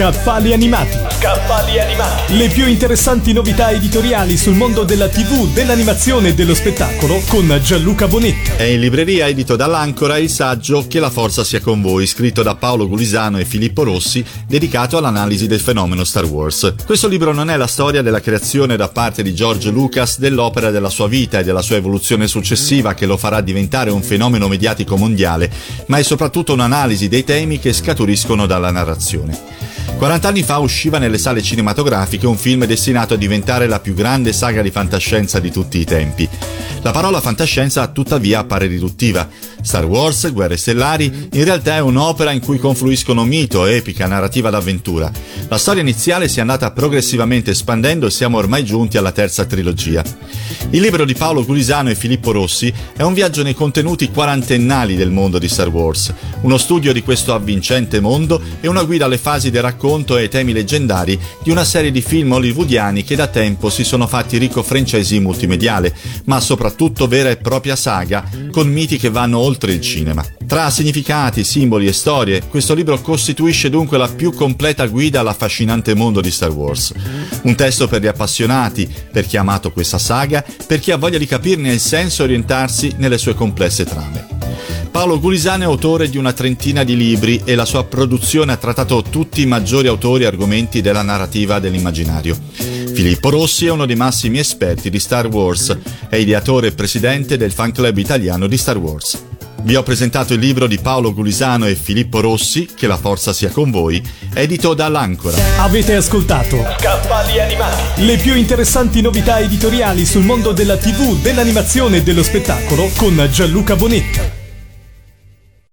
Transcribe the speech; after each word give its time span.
Scaffali 0.00 0.54
animati. 0.54 0.96
Scaffali 1.10 1.78
animati. 1.78 2.34
Le 2.38 2.48
più 2.48 2.66
interessanti 2.66 3.34
novità 3.34 3.70
editoriali 3.70 4.38
sul 4.38 4.54
mondo 4.54 4.82
della 4.84 5.10
TV, 5.10 5.52
dell'animazione 5.52 6.28
e 6.28 6.34
dello 6.34 6.54
spettacolo 6.54 7.20
con 7.28 7.60
Gianluca 7.62 8.08
Bonetti. 8.08 8.52
È 8.56 8.62
in 8.62 8.80
libreria 8.80 9.26
edito 9.26 9.56
dall'Ancora 9.56 10.16
il 10.16 10.30
saggio 10.30 10.86
Che 10.88 11.00
la 11.00 11.10
forza 11.10 11.44
sia 11.44 11.60
con 11.60 11.82
voi, 11.82 12.06
scritto 12.06 12.42
da 12.42 12.54
Paolo 12.54 12.88
Gulisano 12.88 13.38
e 13.38 13.44
Filippo 13.44 13.82
Rossi, 13.82 14.24
dedicato 14.46 14.96
all'analisi 14.96 15.46
del 15.46 15.60
fenomeno 15.60 16.02
Star 16.04 16.24
Wars. 16.24 16.72
Questo 16.86 17.06
libro 17.06 17.34
non 17.34 17.50
è 17.50 17.58
la 17.58 17.66
storia 17.66 18.00
della 18.00 18.22
creazione 18.22 18.76
da 18.76 18.88
parte 18.88 19.22
di 19.22 19.34
George 19.34 19.68
Lucas 19.68 20.18
dell'opera 20.18 20.70
della 20.70 20.88
sua 20.88 21.08
vita 21.08 21.40
e 21.40 21.44
della 21.44 21.60
sua 21.60 21.76
evoluzione 21.76 22.26
successiva 22.26 22.94
che 22.94 23.04
lo 23.04 23.18
farà 23.18 23.42
diventare 23.42 23.90
un 23.90 24.00
fenomeno 24.00 24.48
mediatico 24.48 24.96
mondiale, 24.96 25.52
ma 25.88 25.98
è 25.98 26.02
soprattutto 26.02 26.54
un'analisi 26.54 27.06
dei 27.08 27.22
temi 27.22 27.58
che 27.58 27.74
scaturiscono 27.74 28.46
dalla 28.46 28.70
narrazione. 28.70 29.60
40 30.00 30.28
anni 30.28 30.42
fa 30.42 30.56
usciva 30.56 30.96
nelle 30.96 31.18
sale 31.18 31.42
cinematografiche 31.42 32.26
un 32.26 32.38
film 32.38 32.64
destinato 32.64 33.12
a 33.12 33.16
diventare 33.18 33.66
la 33.66 33.80
più 33.80 33.92
grande 33.92 34.32
saga 34.32 34.62
di 34.62 34.70
fantascienza 34.70 35.40
di 35.40 35.50
tutti 35.50 35.78
i 35.78 35.84
tempi. 35.84 36.26
La 36.80 36.92
parola 36.92 37.20
fantascienza 37.20 37.86
tuttavia 37.88 38.38
appare 38.38 38.66
riduttiva. 38.66 39.28
Star 39.60 39.84
Wars, 39.84 40.32
Guerre 40.32 40.56
Stellari, 40.56 41.28
in 41.32 41.44
realtà 41.44 41.74
è 41.74 41.80
un'opera 41.80 42.32
in 42.32 42.40
cui 42.40 42.56
confluiscono 42.56 43.26
mito, 43.26 43.66
epica, 43.66 44.06
narrativa 44.06 44.48
d'avventura. 44.48 45.12
La 45.48 45.58
storia 45.58 45.82
iniziale 45.82 46.28
si 46.28 46.38
è 46.38 46.40
andata 46.40 46.70
progressivamente 46.70 47.50
espandendo 47.50 48.06
e 48.06 48.10
siamo 48.10 48.38
ormai 48.38 48.64
giunti 48.64 48.96
alla 48.96 49.12
terza 49.12 49.44
trilogia. 49.44 50.02
Il 50.70 50.80
libro 50.80 51.04
di 51.04 51.14
Paolo 51.14 51.44
Gulisano 51.44 51.90
e 51.90 51.94
Filippo 51.94 52.32
Rossi 52.32 52.72
è 52.96 53.02
un 53.02 53.12
viaggio 53.12 53.42
nei 53.42 53.54
contenuti 53.54 54.10
quarantennali 54.10 54.96
del 54.96 55.10
mondo 55.10 55.38
di 55.38 55.48
Star 55.48 55.68
Wars, 55.68 56.14
uno 56.40 56.56
studio 56.56 56.94
di 56.94 57.02
questo 57.02 57.34
avvincente 57.34 58.00
mondo 58.00 58.40
e 58.62 58.68
una 58.68 58.84
guida 58.84 59.04
alle 59.04 59.18
fasi 59.18 59.50
del 59.50 59.62
racconto 59.62 59.88
e 59.90 60.20
ai 60.20 60.28
temi 60.28 60.52
leggendari 60.52 61.18
di 61.42 61.50
una 61.50 61.64
serie 61.64 61.90
di 61.90 62.00
film 62.00 62.30
hollywoodiani 62.30 63.02
che 63.02 63.16
da 63.16 63.26
tempo 63.26 63.70
si 63.70 63.82
sono 63.82 64.06
fatti 64.06 64.38
ricco 64.38 64.62
franchising 64.62 65.20
multimediale, 65.20 65.92
ma 66.26 66.38
soprattutto 66.38 67.08
vera 67.08 67.28
e 67.28 67.38
propria 67.38 67.74
saga 67.74 68.24
con 68.52 68.68
miti 68.68 68.98
che 68.98 69.10
vanno 69.10 69.38
oltre 69.38 69.72
il 69.72 69.80
cinema. 69.80 70.24
Tra 70.46 70.70
significati, 70.70 71.42
simboli 71.42 71.88
e 71.88 71.92
storie, 71.92 72.42
questo 72.48 72.74
libro 72.74 73.00
costituisce 73.00 73.68
dunque 73.68 73.98
la 73.98 74.08
più 74.08 74.32
completa 74.32 74.86
guida 74.86 75.20
all'affascinante 75.20 75.94
mondo 75.94 76.20
di 76.20 76.30
Star 76.30 76.50
Wars. 76.50 76.92
Un 77.42 77.56
testo 77.56 77.88
per 77.88 78.00
gli 78.00 78.06
appassionati, 78.06 78.88
per 79.10 79.26
chi 79.26 79.36
ha 79.36 79.40
amato 79.40 79.72
questa 79.72 79.98
saga, 79.98 80.44
per 80.66 80.78
chi 80.78 80.92
ha 80.92 80.96
voglia 80.96 81.18
di 81.18 81.26
capirne 81.26 81.72
il 81.72 81.80
senso 81.80 82.22
e 82.22 82.26
orientarsi 82.26 82.94
nelle 82.96 83.18
sue 83.18 83.34
complesse 83.34 83.84
trame. 83.84 84.39
Paolo 84.90 85.20
Gulisano 85.20 85.62
è 85.62 85.66
autore 85.66 86.10
di 86.10 86.18
una 86.18 86.32
trentina 86.32 86.82
di 86.82 86.96
libri 86.96 87.40
e 87.44 87.54
la 87.54 87.64
sua 87.64 87.84
produzione 87.84 88.52
ha 88.52 88.56
trattato 88.56 89.02
tutti 89.02 89.40
i 89.40 89.46
maggiori 89.46 89.86
autori 89.86 90.24
e 90.24 90.26
argomenti 90.26 90.80
della 90.80 91.02
narrativa 91.02 91.60
dell'immaginario. 91.60 92.36
Filippo 92.92 93.30
Rossi 93.30 93.66
è 93.66 93.70
uno 93.70 93.86
dei 93.86 93.94
massimi 93.94 94.40
esperti 94.40 94.90
di 94.90 94.98
Star 94.98 95.28
Wars, 95.28 95.78
è 96.08 96.16
ideatore 96.16 96.68
e 96.68 96.72
presidente 96.72 97.36
del 97.36 97.52
fan 97.52 97.70
club 97.72 97.96
italiano 97.98 98.48
di 98.48 98.58
Star 98.58 98.78
Wars. 98.78 99.22
Vi 99.62 99.76
ho 99.76 99.82
presentato 99.82 100.34
il 100.34 100.40
libro 100.40 100.66
di 100.66 100.78
Paolo 100.78 101.14
Gulisano 101.14 101.66
e 101.66 101.76
Filippo 101.76 102.20
Rossi, 102.20 102.68
Che 102.74 102.86
la 102.86 102.96
forza 102.96 103.32
sia 103.32 103.50
con 103.50 103.70
voi, 103.70 104.02
edito 104.34 104.74
dall'Ancora. 104.74 105.36
Avete 105.58 105.94
ascoltato 105.94 106.56
Scaffali 106.78 107.40
animati. 107.40 108.04
le 108.04 108.16
più 108.16 108.34
interessanti 108.34 109.00
novità 109.02 109.38
editoriali 109.38 110.04
sul 110.04 110.24
mondo 110.24 110.52
della 110.52 110.76
TV, 110.76 111.20
dell'animazione 111.20 111.98
e 111.98 112.02
dello 112.02 112.22
spettacolo 112.22 112.90
con 112.96 113.28
Gianluca 113.30 113.76
Bonetti. 113.76 114.39